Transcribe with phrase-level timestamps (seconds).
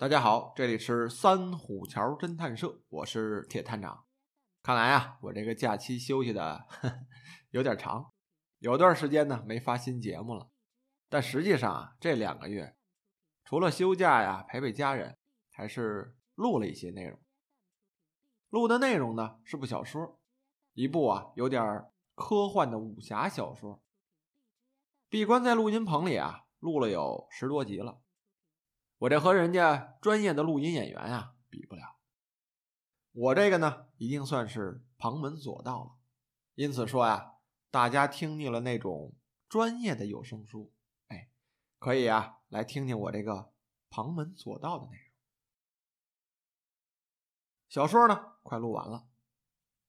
[0.00, 4.06] 大家好，这里是三虎桥侦探社，我是铁探长。
[4.62, 6.68] 看来啊，我这个假期休息的
[7.50, 8.12] 有点长，
[8.60, 10.50] 有段时间呢没发新节目了。
[11.08, 12.76] 但实际上啊，这两个月
[13.44, 15.18] 除了休假呀，陪陪家人，
[15.50, 17.20] 还是录了一些内容。
[18.50, 20.20] 录的内容呢是部小说，
[20.74, 23.82] 一部啊有点科幻的武侠小说。
[25.08, 28.00] 闭关在录音棚里啊，录了有十多集了。
[28.98, 31.96] 我这和人家专业的录音演员啊比不了，
[33.12, 35.96] 我这个呢已经算是旁门左道了。
[36.54, 37.34] 因此说呀，
[37.70, 39.14] 大家听腻了那种
[39.48, 40.72] 专业的有声书，
[41.06, 41.30] 哎，
[41.78, 43.52] 可以啊来听听我这个
[43.88, 45.14] 旁门左道的内容。
[47.68, 49.06] 小说呢快录完了，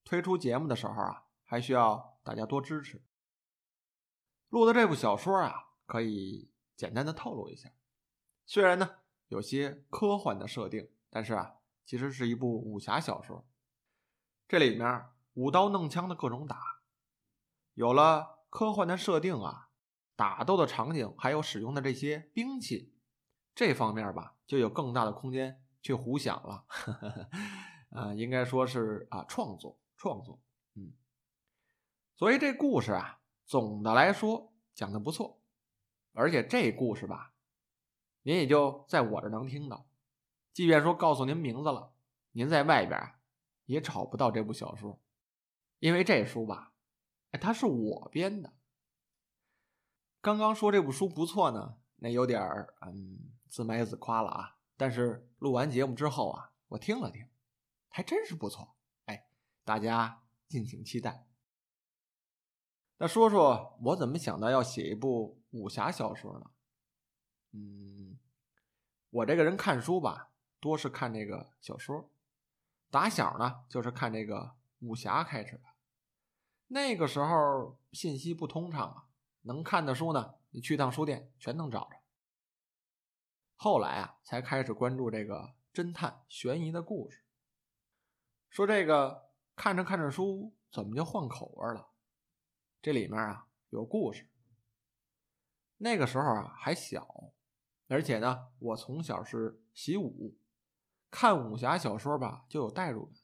[0.03, 3.03] 推出节目的时候啊，还需要大家多支持。
[4.49, 7.71] 录的这部小说啊，可以简单的透露一下。
[8.45, 8.97] 虽然呢
[9.29, 13.47] 有些科幻的设定，但是啊，其实是一部武侠小说。
[14.47, 16.81] 这里面舞刀弄枪的各种打，
[17.75, 19.69] 有了科幻的设定啊，
[20.15, 22.95] 打斗的场景还有使用的这些兵器，
[23.53, 26.65] 这方面吧就有更大的空间去胡想了。
[27.91, 30.41] 啊， 应该说是啊创作创作，
[30.73, 30.91] 嗯。
[32.15, 35.39] 所以这故事啊，总的来说讲的不错，
[36.13, 37.28] 而且这故事吧。
[38.29, 39.87] 您也就在我这能听到，
[40.53, 41.95] 即便说告诉您名字了，
[42.33, 43.15] 您在外边
[43.65, 45.01] 也找不到这部小说，
[45.79, 46.71] 因为这书吧，
[47.31, 48.53] 哎，它是我编的。
[50.21, 54.57] 刚刚说这部书不错呢，那有点儿嗯自卖自夸了啊。
[54.77, 57.27] 但是录完节目之后啊，我听了听，
[57.87, 58.75] 还真是不错。
[59.05, 59.27] 哎，
[59.63, 61.25] 大家敬请期待。
[62.99, 66.51] 那说说我怎么想到要写一部武侠小说呢？
[67.53, 68.08] 嗯，
[69.11, 72.09] 我这个人看书吧，多是看这个小说。
[72.91, 75.63] 打小呢，就是看这个武侠开始的。
[76.67, 79.07] 那个时候信息不通畅啊，
[79.41, 81.97] 能看的书呢，你去趟书店全能找着。
[83.55, 87.23] 后来啊，才开始关注这个侦探悬疑的故事。
[88.49, 91.89] 说这个看着看着书，怎么就换口味了？
[92.81, 94.29] 这里面啊有故事。
[95.77, 97.33] 那个时候啊还小。
[97.89, 100.37] 而且呢，我从小是习武，
[101.09, 103.15] 看武侠小说吧就有代入感，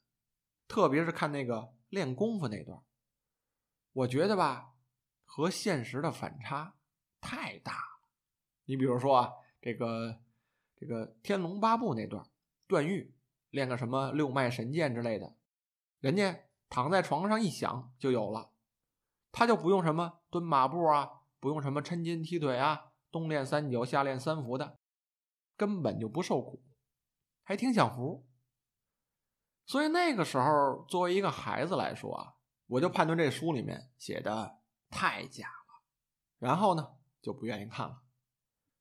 [0.67, 2.81] 特别是看那个练功夫那段，
[3.93, 4.73] 我觉得吧
[5.23, 6.73] 和现实的反差
[7.21, 8.09] 太大了。
[8.65, 10.19] 你比如说啊，这个
[10.75, 12.27] 这个《天龙八部》那段，
[12.65, 13.13] 段誉
[13.51, 15.35] 练个什么六脉神剑之类的，
[15.99, 16.39] 人家
[16.69, 18.49] 躺在床上一想就有了，
[19.31, 22.84] 他就不用什么蹲马步啊，不用什么抻筋踢腿啊。
[23.15, 24.77] 冬练三九，夏练三伏的，
[25.55, 26.61] 根本就不受苦，
[27.43, 28.27] 还挺享福。
[29.65, 32.33] 所以那个时候，作为一个孩子来说啊，
[32.67, 34.59] 我就判断这书里面写的
[34.89, 35.81] 太假了，
[36.39, 38.03] 然后呢就不愿意看了。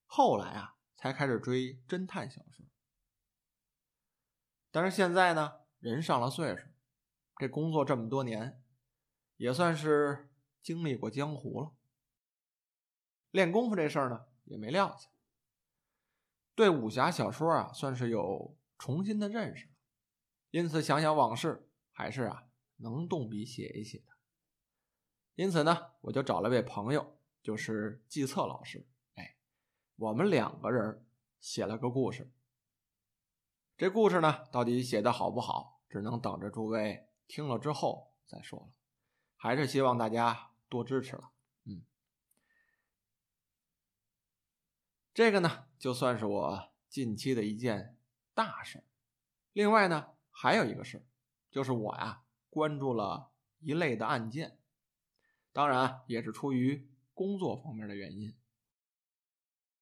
[0.04, 2.66] 后来啊，才开始追侦探小说。
[4.72, 6.66] 但是现在呢，人上了岁数，
[7.36, 8.60] 这工作这么多年，
[9.36, 10.28] 也算是
[10.60, 11.72] 经历过江湖了。
[13.34, 15.08] 练功夫这事儿呢，也没撂下。
[16.54, 19.72] 对武侠小说啊，算是有重新的认识了。
[20.52, 22.44] 因此想想往事，还是啊
[22.76, 24.12] 能动笔写一写的。
[25.34, 28.86] 因此呢，我就找了位朋友，就是计策老师。
[29.16, 29.34] 哎，
[29.96, 31.04] 我们两个人
[31.40, 32.32] 写了个故事。
[33.76, 38.68] 这故事呢，到底写的好不好，只能等着诸位听了之后再说了。
[39.34, 41.32] 还是希望大家多支持了。
[45.14, 47.96] 这个呢，就算是我近期的一件
[48.34, 48.82] 大事。
[49.52, 51.06] 另外呢，还有一个事
[51.52, 53.30] 就是我呀关注了
[53.60, 54.58] 一类的案件，
[55.52, 58.34] 当然也是出于工作方面的原因。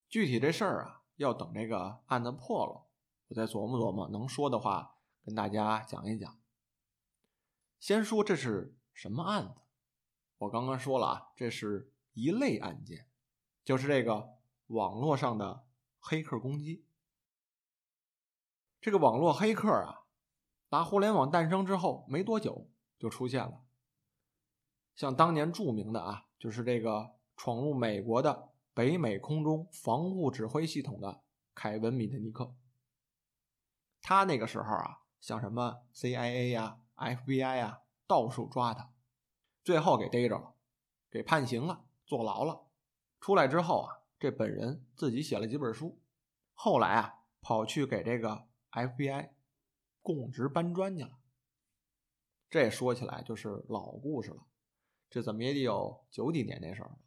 [0.07, 2.85] 具体这事儿啊，要等这个案子破了，
[3.29, 6.39] 我再琢磨琢磨，能说的话跟大家讲一讲。
[7.79, 9.55] 先说这是什么案子？
[10.37, 13.07] 我刚刚说了啊，这是一类案件，
[13.63, 14.37] 就是这个。
[14.73, 15.67] 网络上的
[15.99, 16.83] 黑客攻击，
[18.81, 20.05] 这个网络黑客啊，
[20.67, 23.61] 打互联网诞生之后没多久就出现了。
[24.95, 31.21] 像当年著名的啊，就是这个闯入美国的北美空中防护指挥系统的
[31.53, 32.55] 凯文·米特尼克。
[34.01, 38.91] 他那个时候啊，像什么 CIA 呀、FBI 呀，到处抓他，
[39.63, 40.55] 最后给逮着了，
[41.11, 42.65] 给判刑了，坐牢了。
[43.19, 43.99] 出来之后啊。
[44.23, 46.01] 这本人自己写了几本书，
[46.53, 49.31] 后来啊，跑去给这个 FBI
[50.01, 51.19] 供职搬砖去了。
[52.49, 54.47] 这说起来就是老故事了，
[55.09, 56.99] 这怎么也得有九几年那时候了。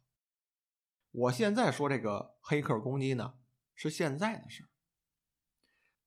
[1.09, 3.39] 我现在说这个黑客攻击呢，
[3.73, 4.69] 是现在的事儿。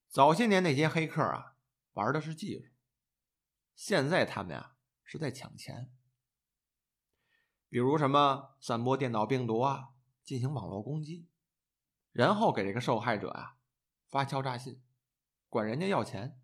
[0.07, 1.57] 早些年那些黑客啊，
[1.91, 2.71] 玩的是技术，
[3.75, 5.91] 现在他们呀是在抢钱。
[7.67, 9.89] 比如什么散播电脑病毒啊，
[10.23, 11.27] 进行网络攻击，
[12.11, 13.57] 然后给这个受害者啊
[14.07, 14.81] 发敲诈信，
[15.49, 16.41] 管人家要钱。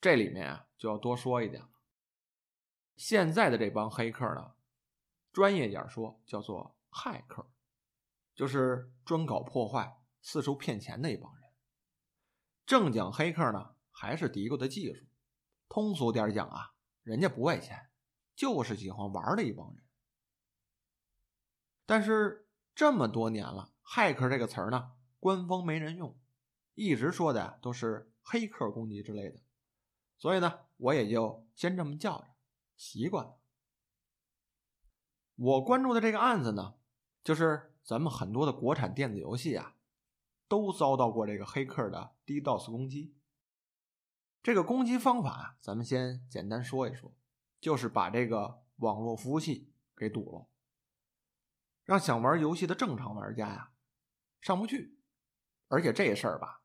[0.00, 1.70] 这里面啊就要多说一点了。
[2.96, 4.54] 现在的这帮黑客呢，
[5.32, 7.50] 专业点说叫做骇客，
[8.34, 11.50] 就是专搞破坏、四处骗钱的一帮人。
[12.66, 15.06] 正讲黑客呢，还是嘀咕的技术。
[15.68, 17.88] 通俗点讲啊，人家不为钱。
[18.34, 19.84] 就是喜欢玩的一帮人，
[21.90, 26.16] 但是这么多年了，骇客这个词儿呢，官方没人用，
[26.76, 29.40] 一直说的都是黑客攻击之类的，
[30.16, 32.28] 所以呢，我也就先这么叫着，
[32.76, 33.40] 习惯了。
[35.34, 36.76] 我关注的这个案子呢，
[37.24, 39.74] 就是咱们很多的国产电子游戏啊，
[40.46, 43.16] 都遭到过这个黑客的 DDoS 攻击。
[44.44, 47.12] 这个攻击方法，咱们先简单说一说。
[47.60, 50.46] 就是把这个网络服务器给堵了，
[51.90, 53.72] 让想玩游戏的正常玩家呀
[54.40, 54.96] 上不去。
[55.66, 56.62] 而且这事儿吧，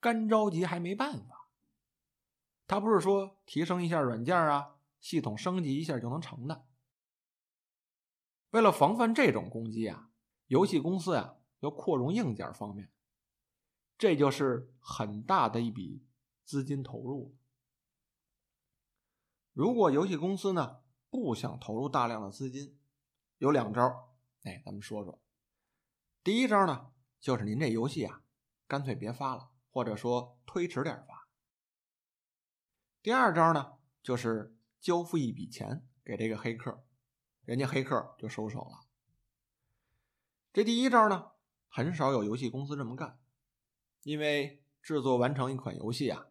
[0.00, 1.48] 干着急还没办法。
[2.66, 6.66] 他不是说提升一下软件啊，系统升级一下就能成的。
[8.50, 10.10] 为了防范这种攻击啊，
[10.48, 12.92] 游戏公司呀要扩容硬件方面，
[13.96, 16.06] 这就是很大的一笔
[16.44, 17.34] 资金投入。
[19.54, 22.78] 如果游戏公司呢不想投入大量的资金，
[23.38, 24.15] 有两招，
[24.46, 25.20] 哎，咱们说说。
[26.22, 28.22] 第一招呢，就是您这游戏啊，
[28.68, 31.28] 干脆别发了，或者说推迟点发。
[33.02, 36.84] 第二招呢，就是交付一笔钱给这个黑客，
[37.44, 38.86] 人家黑客就收手了。
[40.52, 41.32] 这第一招呢，
[41.68, 43.18] 很少有游戏公司这么干，
[44.04, 46.28] 因为制作完成一款游戏啊，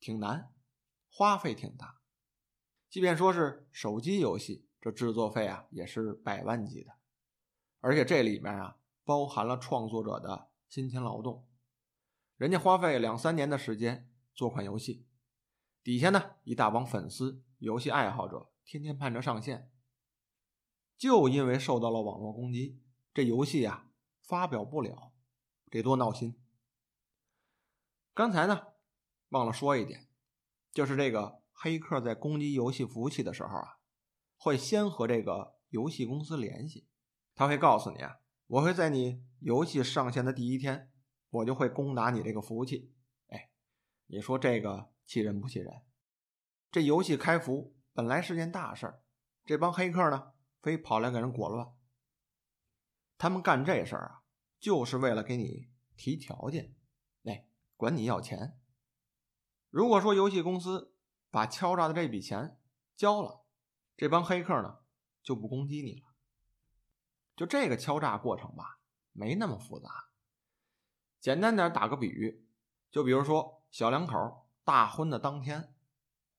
[0.00, 0.52] 挺难，
[1.08, 2.00] 花费挺大。
[2.90, 6.98] 即便说是手机游戏，这制作费啊也是百万级的，
[7.82, 11.46] 而且这里面啊包含了创作者的辛勤劳动，
[12.36, 15.06] 人家花费两三年的时间做款游戏，
[15.82, 19.70] 底下呢一大帮粉丝、游戏爱好者天天盼着上线，
[20.96, 22.80] 就因为受到了网络攻击，
[23.12, 23.90] 这游戏啊
[24.22, 25.12] 发表不了，
[25.70, 26.40] 得多闹心。
[28.14, 28.68] 刚才呢
[29.28, 30.08] 忘了说一点，
[30.72, 31.42] 就是这个。
[31.54, 33.78] 黑客在攻击游戏服务器的时候啊，
[34.36, 36.88] 会先和这个游戏公司联系，
[37.42, 40.92] 他会告诉你啊，我会在你游戏上线的第一天，
[41.28, 42.94] 我就会攻打你这个服务器。
[43.30, 43.50] 哎，
[44.06, 45.82] 你说这个气人不气人？
[46.70, 49.02] 这游戏开服本来是件大事儿，
[49.44, 51.74] 这帮黑客呢，非跑来给人裹乱。
[53.18, 54.22] 他们干这事儿啊，
[54.60, 56.76] 就是为了给你提条件，
[57.24, 58.56] 哎，管你要钱。
[59.68, 60.94] 如果说游戏公司，
[61.28, 62.56] 把敲诈的这笔钱
[62.94, 63.44] 交了，
[63.96, 64.78] 这帮黑客呢
[65.24, 66.11] 就不攻击你了。
[67.36, 68.78] 就这个敲诈过程吧，
[69.12, 70.10] 没那么复杂。
[71.20, 72.46] 简单点打个比喻，
[72.90, 75.74] 就比如说小两口大婚的当天，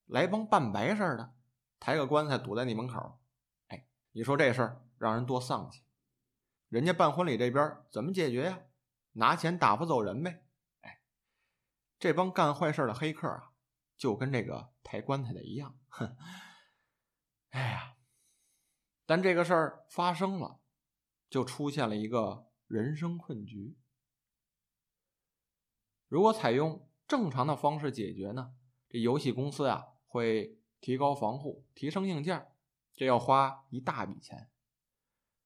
[0.06, 1.34] 来帮办白事的，
[1.80, 3.20] 抬个棺材堵在你门口，
[3.68, 5.84] 哎，你说这事儿让人多丧气。
[6.70, 8.60] 人家办婚礼这边怎么解决呀？
[9.14, 10.46] 拿钱打发走人呗。
[10.82, 11.02] 哎，
[12.00, 13.52] 这帮干坏事的黑客啊。
[13.96, 16.18] 就跟这个抬棺材的一样，哼，
[17.52, 17.96] 哎呀，
[19.06, 20.60] 但这个事儿发生了，
[21.34, 23.76] 就出现了一个人生困局。
[26.08, 28.54] 如果采用正常的方式解决呢，
[28.88, 32.52] 这游戏公司啊会提高防护、提升硬件，
[32.94, 34.52] 这要花一大笔钱。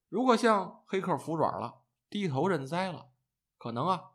[0.09, 3.13] 如果像黑客服软了，低头认栽了，
[3.57, 4.11] 可能啊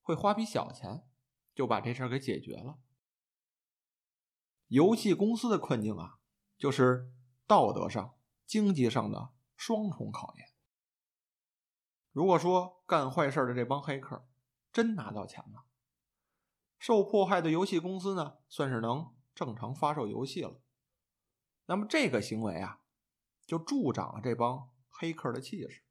[0.00, 1.06] 会花笔小钱
[1.54, 2.80] 就把这事儿给解决了。
[4.66, 6.18] 游戏公司的困境啊，
[6.58, 7.12] 就是
[7.46, 10.51] 道德上、经济上的双重考验。
[12.12, 14.28] 如果说干坏事的这帮黑客
[14.70, 15.64] 真拿到钱了，
[16.78, 20.60] 受迫害的游戏公司呢，算是能正常发售游戏了。
[21.66, 22.82] 那么这个行为啊，
[23.46, 25.84] 就助长了这帮黑客的气势。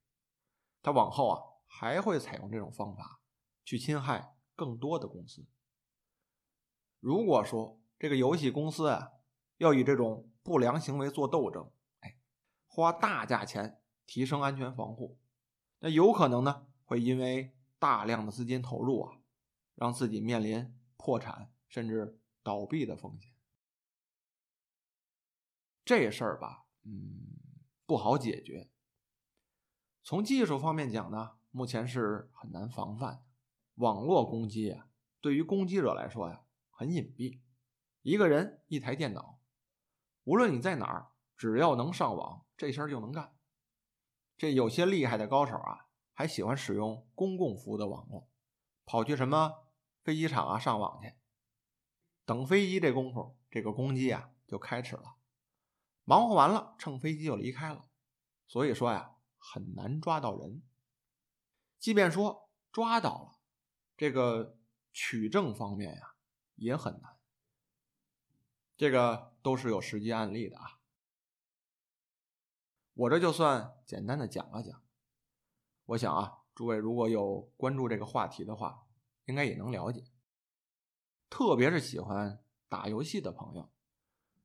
[0.84, 3.22] 他往后啊，还会采用这种方法
[3.64, 5.48] 去侵害更多的公司。
[7.00, 9.12] 如果说，这个游戏公司啊，
[9.58, 12.20] 要以这种不良行为做斗争，哎，
[12.68, 15.20] 花大价钱提升安全防护，
[15.84, 19.18] 那有可能呢，会因为大量的资金投入啊，
[19.74, 23.34] 让自己面临破产甚至倒闭的风险。
[25.84, 27.36] 这事儿吧，嗯，
[27.88, 28.70] 不好解决。
[30.04, 33.26] 从技术方面讲呢，目前是很难防范。
[33.76, 34.88] 网络攻击啊，
[35.20, 37.40] 对于攻击者来说呀，很隐蔽，
[38.04, 39.42] 一个人一台电脑，
[40.26, 43.36] 无论你在哪儿，只要能上网，这事儿就能干。
[44.42, 48.28] 这有些厉害的高手啊，还喜欢使用公共服务的网络，
[48.86, 49.68] 跑去什么
[50.02, 51.14] 飞机场啊上网去。
[52.26, 55.18] 等飞机这功夫，这个攻击啊就开始了。
[56.06, 57.86] 忙活完了，乘飞机就离开了。
[58.48, 60.64] 所以说呀，很难抓到人。
[61.78, 63.40] 即便说抓到了，
[63.96, 64.58] 这个
[64.92, 66.16] 取证方面呀
[66.56, 67.16] 也很难。
[68.76, 70.81] 这个都是有实际案例的啊。
[72.94, 74.84] 我这就算简单的讲了讲。
[75.86, 78.88] 我想啊，诸位如果有关注这个话题的话，
[79.26, 80.06] 应该也能了解。
[81.30, 83.72] 特别是喜欢打游戏的朋友，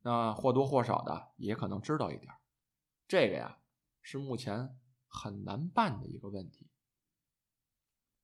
[0.02, 2.32] 那或多或少的也可能知道一点。
[3.08, 3.58] 这个呀，
[4.00, 6.68] 是目前很难办的一个问题。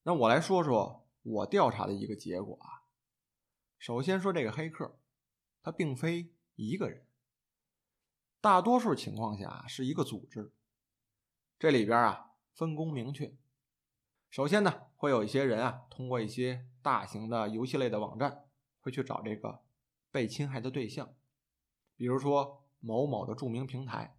[0.04, 2.86] 那我来说说我调查的一个结果啊。
[3.78, 4.98] 首先说这个黑客，
[5.60, 7.06] 他并非一个人。
[8.42, 10.52] 大多数情况下是一个组织，
[11.60, 13.36] 这里边啊分工明确。
[14.28, 18.46] 首先呢，会有一些人啊通过一些大型的游戏类的网站，
[18.80, 19.62] 会去找这个
[20.10, 21.14] 被侵害的对象，
[21.94, 24.16] 比如说某某的著名平台，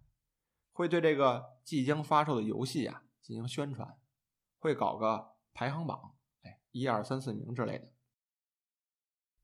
[0.71, 3.97] 会对这个即将发售的游戏啊进行宣传，
[4.57, 7.91] 会搞个排行榜，哎，一二三四名之类的。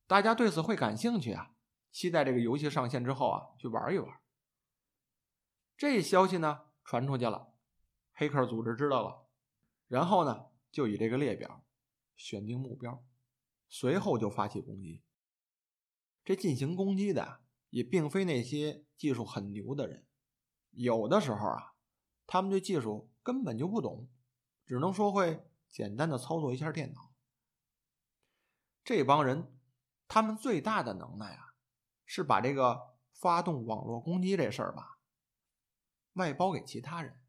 [0.08, 1.52] 大家对此会感兴趣啊，
[1.92, 4.18] 期待这个游戏上线之后啊去玩一玩。
[5.80, 7.54] 这消息呢传出去了，
[8.12, 9.30] 黑客组织知道了，
[9.88, 11.64] 然后呢就以这个列表
[12.18, 13.02] 选定目标，
[13.70, 15.02] 随后就发起攻击。
[16.26, 20.06] 这进行攻击的也并非那些技术很牛的人，
[20.72, 21.76] 有的时候啊，
[22.28, 24.10] 他们对技术根本就不懂，
[24.66, 27.14] 只能说会简单的操作一下电脑。
[28.84, 29.58] 这帮人，
[30.10, 31.54] 他们最大的能耐啊，
[32.06, 34.98] 是把这个发动网络攻击这事儿吧。
[36.14, 37.20] 外包给其他人，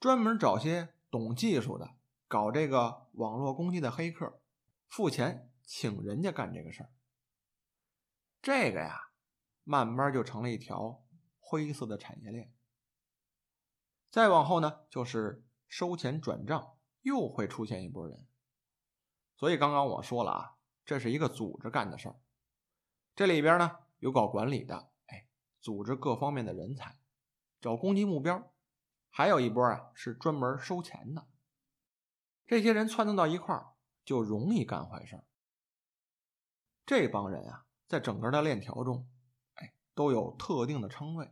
[0.00, 4.40] 专门找些懂技术的，搞这个网络攻击的黑客，
[4.88, 6.90] 付钱请人家干这个事儿。
[8.40, 9.10] 这个呀，
[9.64, 11.04] 慢慢就成了一条
[11.40, 12.52] 灰色的产业链。
[14.10, 18.26] 再往后呢，就是收钱转账，又会出现一波人。
[19.36, 22.16] 所以刚刚我说了啊，这是一个组织干的事儿，
[23.14, 25.28] 这里边呢有搞管理的，哎，
[25.60, 26.98] 组织各方面的人才。
[27.60, 28.52] 找攻击目标，
[29.10, 31.26] 还有一波啊是专门收钱的。
[32.46, 33.74] 这些人窜动到一块儿，
[34.04, 35.24] 就容易干坏事。
[36.86, 39.08] 这帮人啊，在整个的链条中，
[39.54, 41.30] 哎，都有特定的称谓，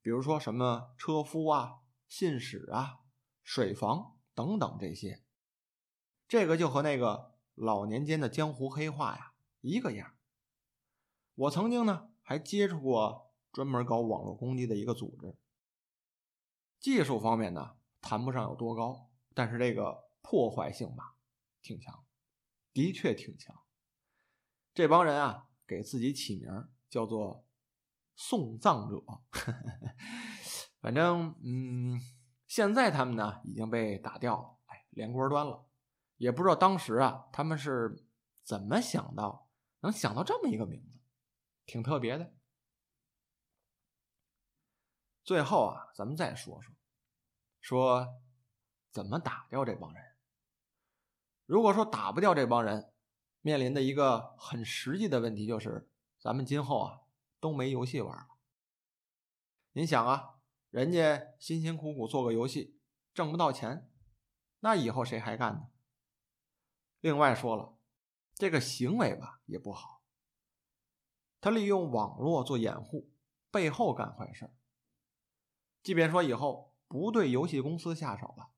[0.00, 3.00] 比如说什么车夫啊、信使啊、
[3.42, 5.24] 水房等等这些。
[6.28, 10.14] 这个就和那个老年间的江湖黑话呀一个样。
[11.34, 15.36] 我曾经呢还接触过专门搞网络攻击的一个组织。
[16.84, 21.16] 技术方面呢，谈不上有多高，但是这个破坏性吧，
[21.62, 22.04] 挺强，
[22.74, 23.58] 的确挺强。
[24.74, 27.46] 这帮人啊，给自己起名叫做
[28.14, 29.02] “送葬者”，
[30.78, 31.98] 反正嗯，
[32.46, 35.64] 现在他们呢已经被打掉了，哎，连锅端了。
[36.18, 38.06] 也不知道当时啊，他们是
[38.42, 39.48] 怎么想到
[39.80, 41.00] 能想到这么一个名字，
[41.64, 42.34] 挺特别的。
[45.24, 46.74] 最后啊，咱们再说说，
[47.58, 48.20] 说
[48.90, 50.04] 怎么打掉这帮人。
[51.46, 52.92] 如果说打不掉这帮人，
[53.40, 57.00] 面临的一个很实际的问题就是，咱们今后啊
[57.40, 58.36] 都没游戏玩了。
[59.72, 60.38] 您想啊，
[60.68, 62.78] 人家辛辛苦苦做个游戏，
[63.14, 63.90] 挣不到钱，
[64.60, 65.68] 那以后谁还干呢？
[67.00, 67.78] 另外说了，
[68.34, 70.02] 这个行为吧也不好，
[71.40, 73.10] 他利用网络做掩护，
[73.50, 74.54] 背后干坏事。
[75.84, 78.50] 即便说以后不对游戏公司下手了，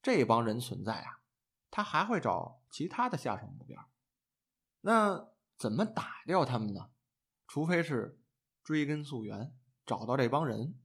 [0.00, 1.20] 这帮人存在啊，
[1.70, 3.90] 他还会找其他的下手目标。
[4.80, 5.28] 那
[5.58, 6.90] 怎么打掉他们呢？
[7.46, 8.18] 除非是
[8.64, 9.54] 追根溯源，
[9.84, 10.80] 找到这帮人，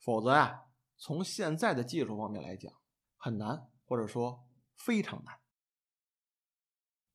[0.00, 0.64] 否则啊，
[0.96, 2.72] 从现在的技术方面来讲，
[3.18, 5.38] 很难，或者说非常难。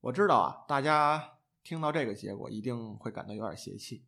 [0.02, 4.06] 我知道啊，大家听到这个结果一定会感到有点邪气。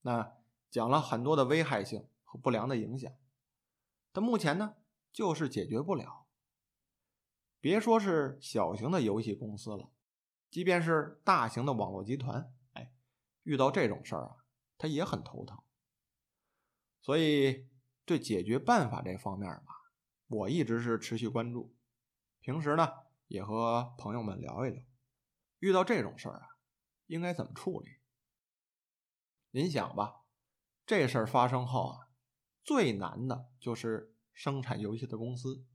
[0.00, 0.38] 那
[0.70, 2.08] 讲了很多的危害性。
[2.30, 3.12] 和不良的影响，
[4.12, 4.76] 但目前呢，
[5.12, 6.28] 就是解决不了。
[7.58, 9.90] 别说是小型的游戏公司了，
[10.48, 12.94] 即便是大型的网络集团，哎，
[13.42, 14.36] 遇到这种事儿啊，
[14.78, 15.60] 他也很头疼。
[17.00, 17.68] 所以，
[18.04, 19.90] 对解决办法这方面吧，
[20.28, 21.74] 我一直是持续关注。
[22.38, 22.88] 平时呢，
[23.26, 24.84] 也和朋友们聊一聊，
[25.58, 26.46] 遇到这种事儿啊，
[27.06, 27.96] 应该怎么处理？
[29.50, 30.22] 您想吧，
[30.86, 32.08] 这事儿发生后啊，
[32.70, 35.66] 最难的就是生产游戏的公司，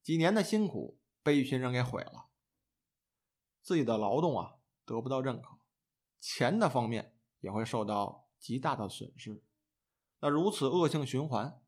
[0.00, 2.28] 几年的辛苦被一群人给毁了，
[3.62, 5.58] 自己的劳动啊得不到认可，
[6.20, 9.42] 钱的方面也会受到极大的损失。
[10.20, 11.60] 那如此恶性循环，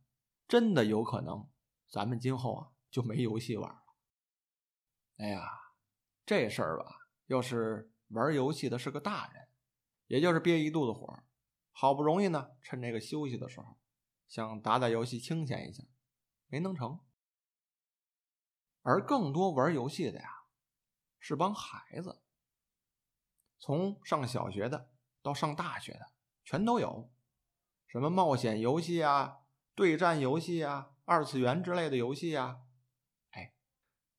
[0.46, 1.50] 真的有可能，
[1.88, 3.82] 咱们今后啊就没游戏玩了。
[5.16, 5.74] 哎呀，
[6.24, 9.48] 这事儿吧，要是玩游戏的是个大人，
[10.06, 11.18] 也就是憋一肚子火，
[11.72, 13.76] 好不容易呢，趁这个休息的时候，
[14.28, 15.82] 想打打游戏清闲一下，
[16.46, 17.00] 没能成。
[18.82, 20.44] 而更多玩游戏的呀，
[21.18, 22.22] 是帮孩子，
[23.58, 24.92] 从上小学的
[25.22, 26.12] 到上大学的，
[26.44, 27.10] 全都有。
[27.86, 29.38] 什么冒险游戏啊、
[29.74, 32.60] 对战游戏啊、二次元之类的游戏啊，
[33.30, 33.54] 哎，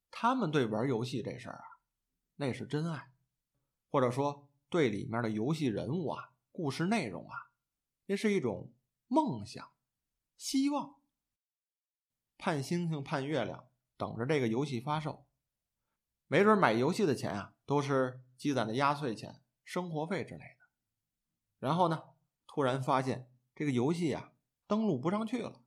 [0.10, 1.66] 他们对玩游戏这事儿啊，
[2.38, 3.12] 那是真爱，
[3.92, 7.52] 或者说对里面的游戏人物啊、故事内容啊，
[8.08, 8.74] 那是一种
[9.08, 9.72] 梦想、
[10.40, 11.00] 希望，
[12.38, 15.28] 盼星星盼月亮，等着这个游戏发售，
[16.28, 20.70] 没准买游戏的钱啊，都是积攒的压岁钱、生活费之类的，
[21.60, 22.16] 然后呢，
[22.48, 23.30] 突然发现。
[23.54, 24.32] 这个游戏啊，
[24.68, 25.62] 登录不上去了，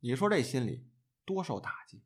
[0.00, 0.90] 你说这心里
[1.24, 2.04] 多受打击？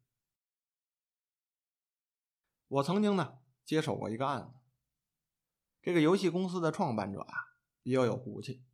[2.68, 4.60] 我曾经呢接手过一个案子，
[5.82, 7.34] 这个游戏公司的创办者啊
[7.82, 8.64] 比较有骨气，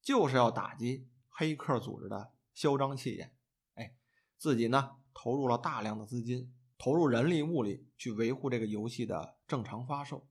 [0.00, 3.34] 就是要打击黑客组织的嚣张气焰。
[3.76, 3.96] 哎，
[4.36, 10.28] 自己呢投入了大量的资金，投入人力物力去维护这个游戏的正常发售，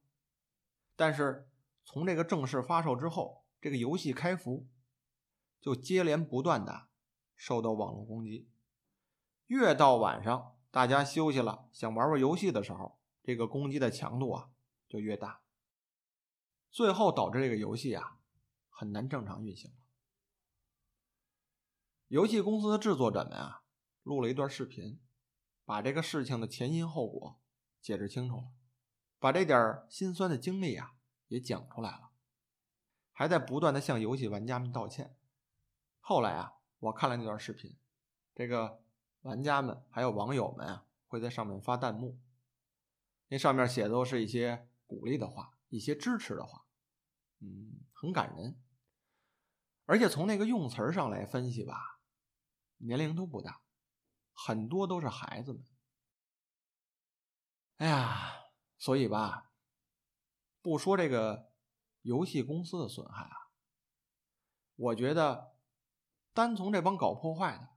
[0.96, 1.50] 但是
[1.84, 4.68] 从这个正式发售之后，这个游戏开服。
[5.60, 6.88] 就接连不断的
[7.36, 8.48] 受到网络攻击，
[9.48, 14.52] 越到晚上大家休息了想玩玩游戏的时候，这个攻击的强度啊
[14.88, 15.42] 就越大，
[16.72, 18.20] 最后导致这个游戏啊
[18.70, 19.74] 很难正常运行。
[22.10, 23.62] 游戏公司的制作者们啊
[24.02, 25.00] 录了一段视频，
[25.64, 27.40] 把这个事情的前因后果
[27.80, 28.52] 解释清楚了，
[29.20, 30.96] 把这点心酸的经历啊
[31.28, 32.10] 也讲出来了，
[33.12, 35.16] 还在不断的向游戏玩家们道歉。
[36.00, 37.78] 后来啊，我看了那段视频，
[38.34, 38.82] 这个
[39.22, 42.20] 玩家们还有网友们啊，会在上面发弹幕，
[43.28, 46.66] 那上面写的都是一些鼓励的话，一些支持的话，
[47.40, 48.60] 嗯，很感人。
[49.86, 51.99] 而且从那个用词上来分析吧，
[52.80, 53.62] 年龄都不大，
[54.34, 55.64] 很多都是孩子们。
[57.78, 59.54] 哎呀，所以吧，
[60.62, 61.54] 不说这个
[62.02, 63.52] 游戏公司的损害啊，
[64.76, 65.56] 我觉得。
[66.32, 67.70] 单从这帮搞破坏的，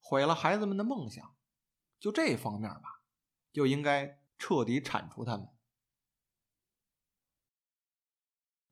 [0.00, 1.36] 毁了孩子们的梦想，
[2.00, 3.02] 就这方面吧，
[3.52, 5.54] 就应该彻底铲除他们。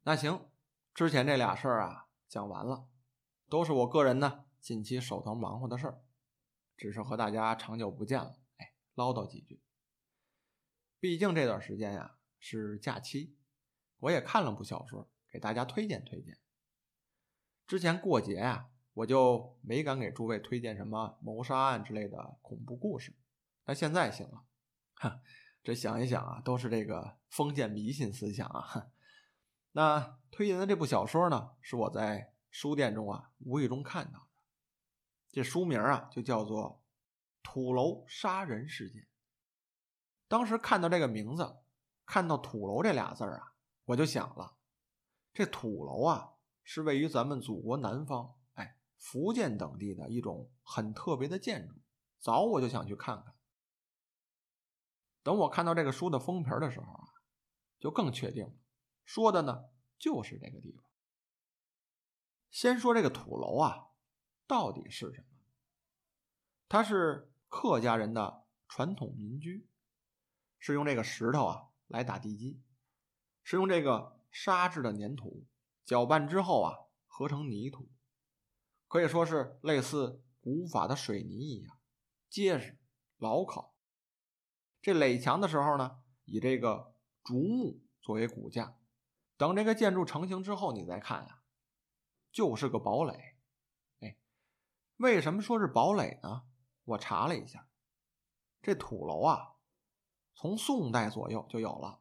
[0.00, 0.50] 那行，
[0.94, 2.88] 之前这俩事儿啊讲完了，
[3.48, 6.02] 都是我个人呢近期手头忙活的事儿，
[6.76, 9.60] 只是和大家长久不见了，哎，唠叨几句。
[11.00, 13.36] 毕竟这段时间呀是假期，
[13.98, 16.38] 我也看了部小说，给大家推荐推荐。
[17.66, 18.70] 之前过节呀。
[18.98, 23.14] 我就没敢给诸位推荐什么谋杀案之类的恐怖故事，
[23.64, 24.44] 那现在行了，
[24.94, 25.20] 哈，
[25.62, 28.90] 这想一想啊，都是这个封建迷信思想啊。
[29.70, 34.37] 那推荐的这部小说呢，是我在书店中啊无意中看到的，
[35.30, 36.82] 这书名啊就叫做
[37.42, 39.02] 《土楼杀人事件》。
[40.26, 41.58] 当时看到这个名字，
[42.04, 44.56] 看到“土楼”这俩字啊，我就想了，
[45.32, 48.34] 这土楼啊是位于咱们祖国南方。
[48.54, 51.76] 哎福建等地的一种很特别的建筑，
[52.18, 53.34] 早我就想去看看。
[55.22, 57.04] 等我看到这个书的封皮的时候啊，
[57.78, 58.52] 就更确定了，
[59.04, 59.66] 说的呢
[59.98, 60.82] 就是这个地方。
[62.50, 63.87] 先说这个土楼啊，
[64.48, 65.26] 到底是什么？
[66.68, 69.68] 它是客家人的传统民居，
[70.58, 72.60] 是用这个石头啊来打地基，
[73.44, 75.46] 是用这个沙质的粘土
[75.84, 77.90] 搅拌之后啊合成泥土。
[78.88, 81.78] 可以说是类似古法的水泥一样
[82.30, 82.78] 结实
[83.18, 83.74] 牢靠。
[84.80, 88.78] 这垒墙的时候呢，以这个竹木作为骨架。
[89.36, 91.42] 等这个建筑成型之后，你再看呀，
[92.32, 93.37] 就是个堡垒。
[94.98, 96.42] 为什么说是堡垒呢？
[96.82, 97.68] 我查了一下，
[98.60, 99.54] 这土楼啊，
[100.34, 102.00] 从宋代左右就有了，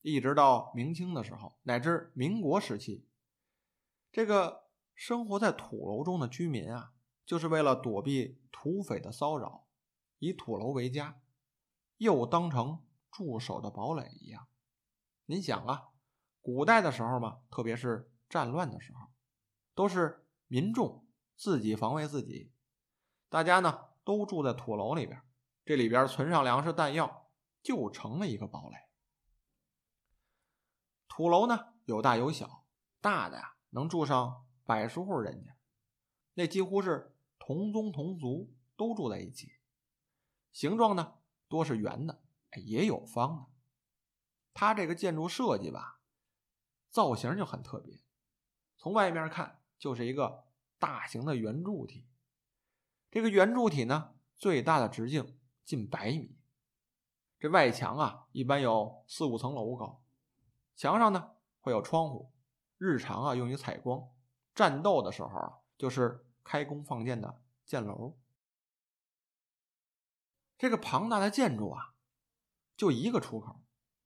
[0.00, 3.06] 一直到明清的时候，乃至民国时期，
[4.10, 4.64] 这个
[4.96, 6.92] 生活在土楼中的居民啊，
[7.24, 9.68] 就是为了躲避土匪的骚扰，
[10.18, 11.20] 以土楼为家，
[11.98, 14.48] 又当成驻守的堡垒一样。
[15.26, 15.90] 您想啊，
[16.40, 19.12] 古代的时候嘛，特别是战乱的时候，
[19.76, 21.01] 都是民众
[21.42, 22.52] 自己防卫自己，
[23.28, 25.20] 大家呢都住在土楼里边，
[25.64, 27.18] 这里边存上粮食弹药。
[27.62, 28.76] 就成了一个堡垒。
[31.06, 32.66] 土楼呢有大有小，
[33.00, 35.56] 大的呀能住上百十户人家，
[36.34, 39.52] 那几乎是同宗同族都住在一起。
[40.50, 42.24] 形状呢多是圆的，
[42.64, 43.46] 也有方的。
[44.52, 46.00] 它这个建筑设计吧，
[46.90, 48.02] 造型就很特别，
[48.76, 50.48] 从外面看就是一个
[50.82, 52.08] 大型的圆柱体。
[53.08, 56.36] 这个圆柱体呢，最大的直径近百米。
[57.38, 60.02] 这外墙啊，一般有四五层楼高，
[60.74, 62.32] 墙上呢会有窗户，
[62.78, 64.10] 日常啊用于采光，
[64.56, 68.18] 战斗的时候啊就是开工放箭的箭楼。
[70.58, 71.94] 这个庞大的建筑啊，
[72.76, 73.62] 就一个出口，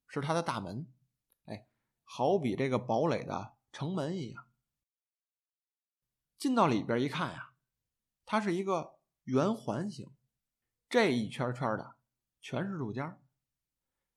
[0.09, 0.87] 是它的大门，
[1.47, 1.67] 哎，
[2.05, 4.46] 好比这个堡垒的城门一样。
[6.39, 7.53] 进到里边一看呀，
[8.25, 10.11] 它是一个圆环形，
[10.89, 11.97] 这一圈圈的
[12.41, 13.19] 全是住家。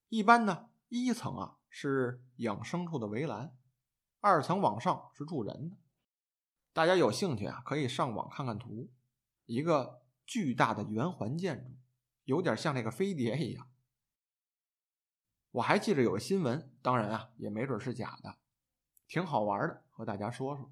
[0.10, 3.56] 一般呢，一层啊是养牲畜的围栏，
[4.20, 5.78] 二层往上是住人的。
[6.74, 8.92] 大家有兴趣啊，可以上网看看图，
[9.46, 11.78] 一个巨大的圆环建筑，
[12.26, 13.70] 有点像那个飞碟一样。
[15.52, 18.38] 我还记着有个新闻，当然啊，也没准是假的，
[19.08, 20.72] 挺好玩的，和大家说说。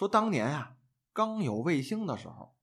[0.00, 0.78] 说当年啊，
[1.12, 2.56] 刚有卫星的时候，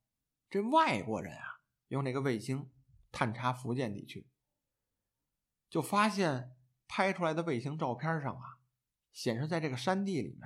[0.49, 2.71] 这外国人啊用那个卫星。
[3.11, 4.27] 探查福建地区，
[5.69, 6.55] 就发现
[6.87, 8.57] 拍出来的卫星照片上啊，
[9.13, 10.41] 显示在这个山地里面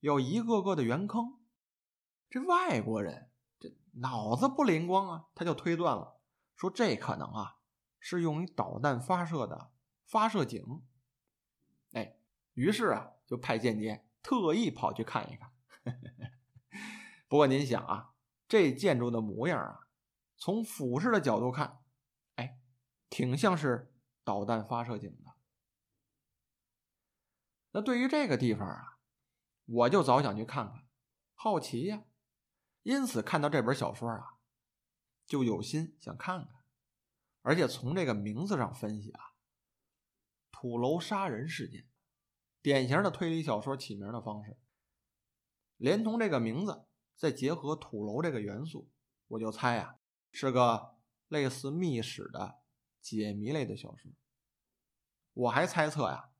[0.00, 1.40] 有一个个的圆坑。
[2.28, 3.30] 这外国人
[3.60, 6.20] 这脑子不灵光啊，他就推断了，
[6.56, 7.60] 说这可能啊
[8.00, 9.72] 是用于导弹发射的
[10.04, 10.82] 发射井。
[11.92, 12.18] 哎，
[12.52, 15.53] 于是啊就派间谍特意跑去看一看。
[17.28, 18.14] 不过您想啊，
[18.48, 19.80] 这建筑的模样啊。
[20.36, 21.80] 从俯视的角度看，
[22.34, 22.58] 哎，
[23.08, 23.94] 挺像是
[24.24, 25.34] 导弹发射井的。
[27.70, 28.98] 那对于这个地方啊，
[29.64, 30.86] 我就早想去看看，
[31.34, 32.04] 好奇呀。
[32.82, 34.38] 因此看到这本小说啊，
[35.24, 36.64] 就有心想看看。
[37.40, 39.32] 而且从这个名字上分析啊，
[40.50, 41.88] 土楼杀人事件，
[42.60, 44.58] 典型的推理小说起名的方式。
[45.76, 48.90] 连同这个名字，再结合土楼这个元素，
[49.28, 49.98] 我就猜呀。
[50.30, 50.96] 是个
[51.28, 52.60] 类似密史的
[53.00, 54.10] 解谜类的小说。
[55.32, 56.30] 我还猜测呀，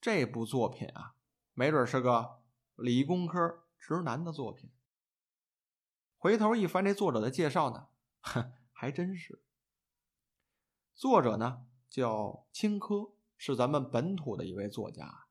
[0.00, 1.14] 这部作品啊，
[1.54, 2.42] 没准是个
[2.74, 4.72] 理工科直男的作品。
[6.16, 7.88] 回头一翻这作者的介绍呢，
[8.20, 9.42] 哼，还真是。
[10.94, 15.26] 作者呢叫青稞，是咱们本土的一位作家。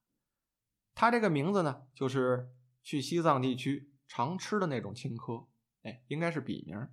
[0.95, 5.47] 他这个名字呢，就是去西藏地区常吃的那种青稞，
[5.83, 6.89] 哎，应该是笔名。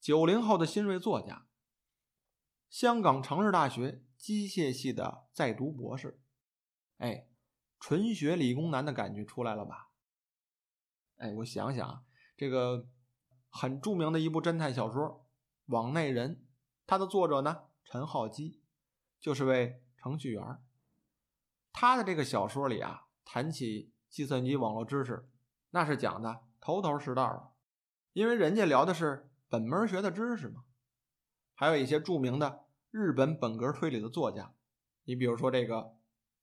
[0.00, 1.48] 九零后的新锐作家，
[2.70, 6.20] 香港城市大学机械系的在读博士，
[6.98, 7.28] 哎，
[7.80, 9.90] 纯学理工男的感觉出来了吧？
[11.16, 12.04] 哎，我想想啊，
[12.36, 12.88] 这个
[13.48, 15.02] 很著名的一部侦探小说
[15.66, 16.36] 《网内人》，
[16.86, 18.62] 它的作者呢陈浩基，
[19.18, 20.42] 就是位程序员。
[21.72, 25.28] 他的这个小说里啊，谈起计算机网络知识，
[25.70, 27.52] 那是讲的头头是道的，
[28.12, 29.24] 因为人家聊的是。
[29.50, 30.66] 本门学的知识嘛，
[31.54, 34.52] 还有一些著名的日本本格推理的作家，
[35.04, 35.96] 你比如说这个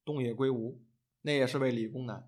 [0.04, 0.84] 东野圭吾，
[1.22, 2.28] 那也是位理工男。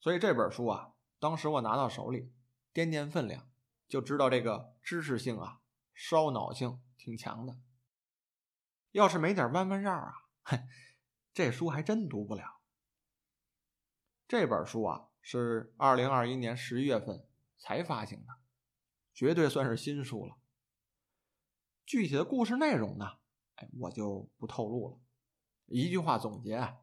[0.00, 2.30] 所以这本书啊，当时我拿到手里，
[2.74, 3.48] 掂掂分量，
[3.88, 5.62] 就知道这个知识性啊，
[5.94, 7.56] 烧脑性挺强的。
[8.90, 10.60] 要是没点弯弯绕啊，嘿，
[11.32, 12.59] 这书还真读不了。
[14.30, 17.26] 这本书啊，是二零二一年十一月份
[17.58, 18.26] 才发行的。
[19.12, 20.36] 绝对算是新书了。
[21.84, 23.18] 具体的故事内容呢？
[23.56, 25.00] 哎，我就不透露了。
[25.66, 26.76] 一句话总结：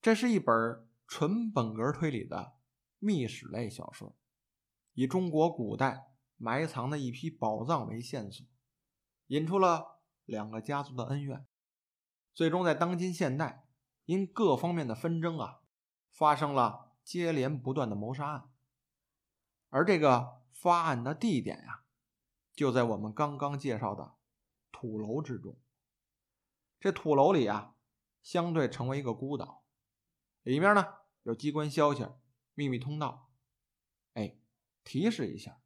[0.00, 2.52] 这是一本纯本格推理的
[3.00, 4.16] 秘史类小说，
[4.92, 8.46] 以中国古代埋藏的一批宝藏为线索，
[9.26, 11.44] 引出了两个家族的恩怨，
[12.32, 13.66] 最终在当今现代，
[14.04, 15.62] 因各方面的纷争啊，
[16.18, 18.50] 发生了接连不断的谋杀案，
[19.70, 20.36] 而这个。
[20.50, 21.84] 发案的地点呀，
[22.52, 24.16] 就在我们刚刚介绍的
[24.72, 25.56] 土楼之中。
[26.80, 27.76] 这土楼里啊，
[28.24, 29.62] 相对成为一个孤岛，
[30.42, 30.84] 里面呢
[31.22, 32.08] 有机关消息、
[32.54, 33.30] 秘密通道。
[34.14, 34.36] 哎，
[34.82, 35.60] 提示一下，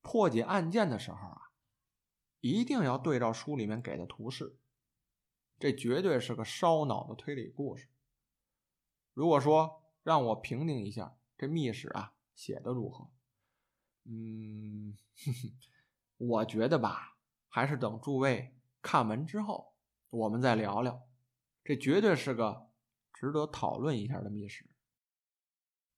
[0.00, 1.50] 破解案件的时候啊，
[2.38, 4.60] 一定要对照书里面给的图示。
[5.58, 7.88] 这绝对是个烧脑的推理故事。
[9.14, 13.10] 如果说让我评定一下这密室啊写的如何，
[14.04, 14.96] 嗯，
[16.18, 17.16] 我觉得吧，
[17.48, 19.74] 还是等诸位看完之后，
[20.10, 21.06] 我们再聊聊。
[21.64, 22.70] 这绝对是个
[23.12, 24.68] 值得讨论一下的密室。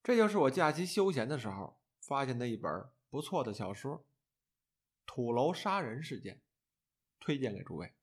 [0.03, 2.70] 这就是我假期休闲的时候发现的一本
[3.09, 4.00] 不错的小说
[5.07, 6.37] 《土楼杀人事件》，
[7.18, 7.94] 推荐给诸位。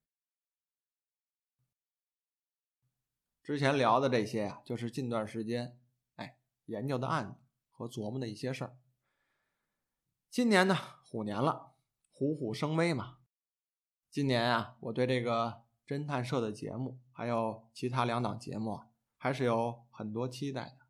[3.43, 5.77] 之前聊的这些啊，就是近段时间
[6.15, 7.39] 哎研究的案子
[7.71, 8.77] 和琢磨的一些事儿。
[10.29, 11.73] 今年呢，虎年了，
[12.11, 13.17] 虎虎生威嘛。
[14.09, 20.85] 今年啊，我对这个侦探社的节目，还有其他两档节目啊，还是有很多期待的。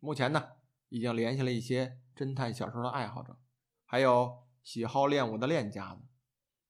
[0.00, 0.56] 目前呢，
[0.88, 3.38] 已经联系了一些侦探小说的爱好者，
[3.84, 6.02] 还有喜好练武的练家子，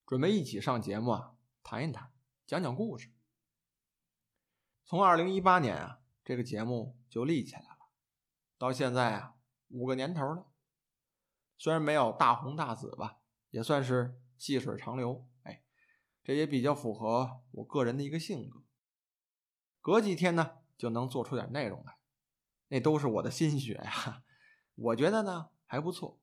[0.05, 2.11] 准备一起上节目啊，谈一谈，
[2.45, 3.09] 讲讲故事。
[4.85, 7.89] 从二零一八年啊，这个节目就立起来了，
[8.57, 9.35] 到现在啊，
[9.69, 10.47] 五个年头了。
[11.57, 13.19] 虽然没有大红大紫吧，
[13.49, 15.25] 也算是细水长流。
[15.43, 15.63] 哎，
[16.23, 18.63] 这也比较符合我个人的一个性格。
[19.79, 21.97] 隔几天呢，就能做出点内容来。
[22.67, 24.23] 那都是我的心血呀，
[24.75, 26.19] 我觉得呢还不错。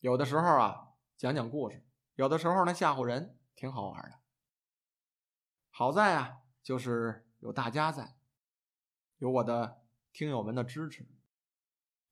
[0.00, 4.18] 有的时候啊讲讲故事，有的时候呢吓唬人，挺好玩的。
[5.70, 8.16] 好在啊就是有大家在，
[9.18, 11.06] 有我的听友们的支持。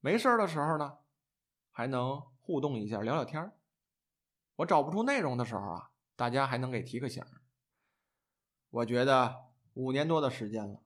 [0.00, 0.98] 没事的时候呢，
[1.70, 3.52] 还能互动一下，聊聊天
[4.56, 7.24] 我找不出内容的时候啊，大家还能给提个醒。
[8.70, 10.82] 我觉得五年多的时间了，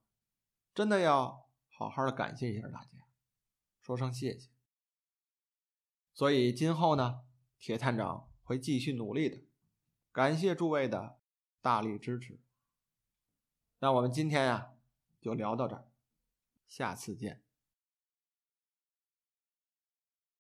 [0.75, 1.43] 真的要。
[1.75, 2.99] 好好的感谢一下大家，
[3.81, 4.51] 说声谢谢。
[6.13, 7.25] 所以今后呢，
[7.59, 9.43] 铁探长会继续努力的。
[10.13, 11.19] 感谢诸位的
[11.61, 12.39] 大力支持。
[13.83, 14.75] 那我们今天呀，
[15.21, 15.85] 就聊到这儿，
[16.69, 17.43] 下次见。